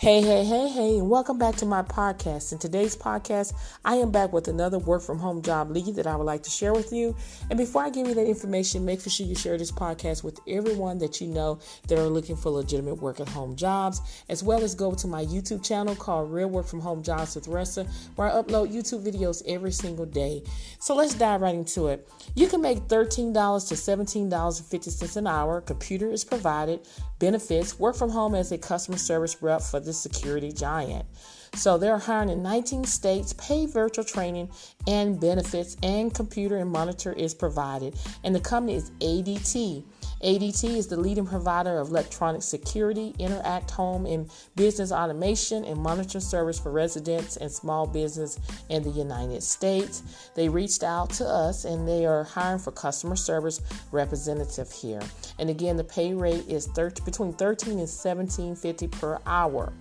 Hey, 0.00 0.22
hey, 0.22 0.44
hey, 0.44 0.68
hey, 0.68 0.98
and 0.98 1.10
welcome 1.10 1.38
back 1.38 1.56
to 1.56 1.66
my 1.66 1.82
podcast. 1.82 2.52
In 2.52 2.58
today's 2.58 2.96
podcast, 2.96 3.52
I 3.84 3.96
am 3.96 4.12
back 4.12 4.32
with 4.32 4.46
another 4.46 4.78
work 4.78 5.02
from 5.02 5.18
home 5.18 5.42
job 5.42 5.72
lead 5.72 5.96
that 5.96 6.06
I 6.06 6.14
would 6.14 6.22
like 6.22 6.44
to 6.44 6.50
share 6.50 6.72
with 6.72 6.92
you. 6.92 7.16
And 7.50 7.58
before 7.58 7.82
I 7.82 7.90
give 7.90 8.06
you 8.06 8.14
that 8.14 8.28
information, 8.28 8.84
make 8.84 9.00
sure 9.00 9.26
you 9.26 9.34
share 9.34 9.58
this 9.58 9.72
podcast 9.72 10.22
with 10.22 10.38
everyone 10.46 10.98
that 10.98 11.20
you 11.20 11.26
know 11.26 11.58
that 11.88 11.98
are 11.98 12.06
looking 12.06 12.36
for 12.36 12.50
legitimate 12.50 13.02
work 13.02 13.18
at 13.18 13.28
home 13.28 13.56
jobs, 13.56 14.00
as 14.28 14.40
well 14.40 14.62
as 14.62 14.76
go 14.76 14.94
to 14.94 15.08
my 15.08 15.24
YouTube 15.24 15.64
channel 15.64 15.96
called 15.96 16.30
Real 16.30 16.48
Work 16.48 16.68
from 16.68 16.78
Home 16.78 17.02
Jobs 17.02 17.34
with 17.34 17.46
Ressa, 17.46 17.84
where 18.14 18.28
I 18.28 18.40
upload 18.40 18.72
YouTube 18.72 19.04
videos 19.04 19.42
every 19.48 19.72
single 19.72 20.06
day. 20.06 20.44
So 20.78 20.94
let's 20.94 21.14
dive 21.14 21.40
right 21.40 21.56
into 21.56 21.88
it. 21.88 22.08
You 22.36 22.46
can 22.46 22.62
make 22.62 22.86
$13 22.86 23.32
to 23.68 23.74
$17.50 23.74 25.16
an 25.16 25.26
hour. 25.26 25.60
Computer 25.60 26.12
is 26.12 26.22
provided, 26.22 26.86
benefits, 27.18 27.80
work 27.80 27.96
from 27.96 28.10
home 28.10 28.36
as 28.36 28.52
a 28.52 28.58
customer 28.58 28.96
service 28.96 29.42
rep 29.42 29.60
for 29.60 29.87
the 29.88 29.92
security 29.94 30.52
giant. 30.52 31.06
So 31.54 31.78
they're 31.78 31.98
hiring 31.98 32.28
in 32.28 32.42
19 32.42 32.84
states, 32.84 33.32
paid 33.32 33.70
virtual 33.70 34.04
training 34.04 34.50
and 34.86 35.18
benefits, 35.18 35.76
and 35.82 36.14
computer 36.14 36.58
and 36.58 36.70
monitor 36.70 37.12
is 37.12 37.34
provided. 37.34 37.96
And 38.22 38.34
the 38.34 38.40
company 38.40 38.76
is 38.76 38.90
ADT. 39.00 39.84
ADT 40.22 40.76
is 40.76 40.88
the 40.88 40.96
leading 40.96 41.26
provider 41.26 41.78
of 41.78 41.90
electronic 41.90 42.42
security, 42.42 43.14
interact 43.18 43.70
home 43.70 44.04
and 44.04 44.28
business 44.56 44.90
automation, 44.90 45.64
and 45.64 45.78
monitoring 45.78 46.22
service 46.22 46.58
for 46.58 46.72
residents 46.72 47.36
and 47.36 47.50
small 47.50 47.86
business 47.86 48.38
in 48.68 48.82
the 48.82 48.90
United 48.90 49.42
States. 49.42 50.30
They 50.34 50.48
reached 50.48 50.82
out 50.82 51.10
to 51.10 51.24
us 51.24 51.64
and 51.64 51.86
they 51.86 52.04
are 52.04 52.24
hiring 52.24 52.58
for 52.58 52.72
customer 52.72 53.14
service 53.14 53.60
representative 53.92 54.72
here. 54.72 55.02
And 55.38 55.50
again, 55.50 55.76
the 55.76 55.84
pay 55.84 56.14
rate 56.14 56.44
is 56.48 56.66
30, 56.66 57.02
between 57.04 57.32
13 57.32 57.78
and 57.78 57.86
17.50 57.86 58.90
per 58.90 59.18
hour. 59.24 59.72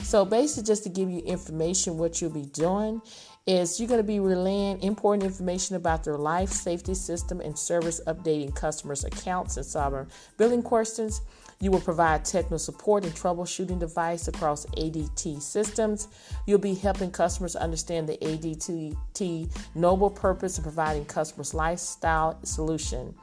So 0.00 0.24
basically, 0.24 0.64
just 0.64 0.82
to 0.82 0.88
give 0.88 1.08
you 1.08 1.20
information, 1.20 1.98
what 1.98 2.20
you'll 2.20 2.30
be 2.30 2.46
doing 2.46 3.00
is 3.46 3.78
you're 3.78 3.88
going 3.88 4.00
to 4.00 4.04
be 4.04 4.20
relaying 4.20 4.82
important 4.82 5.22
information 5.22 5.76
about 5.76 6.02
their 6.02 6.16
life 6.16 6.48
safety 6.48 6.94
system 6.94 7.40
and 7.40 7.58
service, 7.58 8.00
updating 8.06 8.54
customers' 8.54 9.04
accounts 9.04 9.58
and 9.58 9.66
solving 9.66 10.06
billing 10.38 10.62
questions. 10.62 11.20
You 11.60 11.70
will 11.70 11.80
provide 11.80 12.24
technical 12.24 12.58
support 12.58 13.04
and 13.04 13.14
troubleshooting 13.14 13.78
device 13.78 14.28
across 14.28 14.66
ADT 14.76 15.40
systems. 15.42 16.08
You'll 16.46 16.58
be 16.58 16.74
helping 16.74 17.10
customers 17.10 17.54
understand 17.54 18.08
the 18.08 18.16
ADT 18.18 19.50
noble 19.74 20.10
purpose 20.10 20.58
of 20.58 20.64
providing 20.64 21.04
customers 21.04 21.54
lifestyle 21.54 22.38
solution. 22.44 23.14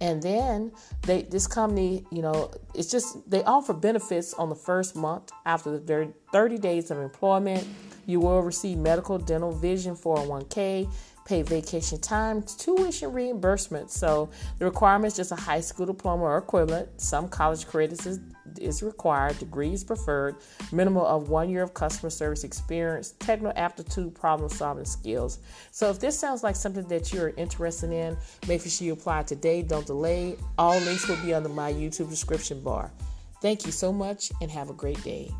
And 0.00 0.22
then 0.22 0.72
they 1.02 1.22
this 1.22 1.46
company, 1.46 2.04
you 2.10 2.22
know, 2.22 2.50
it's 2.74 2.90
just 2.90 3.28
they 3.30 3.44
offer 3.44 3.72
benefits 3.72 4.34
on 4.34 4.48
the 4.48 4.54
first 4.54 4.96
month 4.96 5.30
after 5.46 5.78
their 5.78 6.08
30 6.32 6.58
days 6.58 6.90
of 6.90 6.98
employment. 6.98 7.66
You 8.06 8.20
will 8.20 8.40
receive 8.42 8.78
medical, 8.78 9.18
dental, 9.18 9.52
vision, 9.52 9.94
401k, 9.94 10.90
paid 11.24 11.48
vacation 11.48 12.00
time, 12.00 12.42
tuition 12.42 13.12
reimbursement. 13.12 13.90
So 13.90 14.30
the 14.58 14.64
requirement 14.64 15.12
is 15.12 15.16
just 15.16 15.32
a 15.32 15.36
high 15.36 15.60
school 15.60 15.86
diploma 15.86 16.24
or 16.24 16.38
equivalent. 16.38 17.00
Some 17.00 17.28
college 17.28 17.66
credits 17.66 18.04
is, 18.04 18.18
is 18.60 18.82
required. 18.82 19.38
Degree 19.38 19.72
is 19.72 19.84
preferred. 19.84 20.36
Minimum 20.72 21.04
of 21.04 21.28
one 21.28 21.48
year 21.48 21.62
of 21.62 21.72
customer 21.72 22.10
service 22.10 22.42
experience. 22.42 23.14
Technical 23.20 23.52
aptitude, 23.56 24.14
problem 24.14 24.48
solving 24.48 24.84
skills. 24.84 25.38
So 25.70 25.88
if 25.90 26.00
this 26.00 26.18
sounds 26.18 26.42
like 26.42 26.56
something 26.56 26.86
that 26.88 27.12
you're 27.12 27.28
interested 27.36 27.92
in, 27.92 28.16
make 28.48 28.62
sure 28.62 28.86
you 28.86 28.94
apply 28.94 29.22
today. 29.22 29.62
Don't 29.62 29.86
delay. 29.86 30.36
All 30.58 30.78
links 30.80 31.08
will 31.08 31.22
be 31.22 31.32
under 31.32 31.48
my 31.48 31.72
YouTube 31.72 32.10
description 32.10 32.60
bar. 32.60 32.90
Thank 33.40 33.64
you 33.64 33.72
so 33.72 33.92
much 33.92 34.32
and 34.42 34.50
have 34.50 34.68
a 34.68 34.74
great 34.74 35.02
day. 35.02 35.30